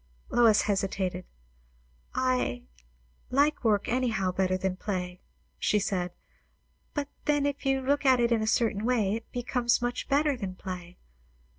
Lois 0.31 0.63
hesitated. 0.63 1.25
"I 2.15 2.63
like 3.29 3.63
work 3.63 3.87
anyhow 3.87 4.31
better 4.31 4.57
than 4.57 4.75
play," 4.75 5.21
she 5.59 5.77
said. 5.77 6.11
"But 6.95 7.07
then, 7.25 7.45
if 7.45 7.67
you 7.67 7.81
look 7.81 8.03
at 8.03 8.19
it 8.19 8.31
in 8.31 8.41
a 8.41 8.47
certain 8.47 8.83
way, 8.83 9.13
it 9.13 9.31
becomes 9.31 9.79
much 9.79 10.07
better 10.09 10.35
than 10.35 10.55
play. 10.55 10.97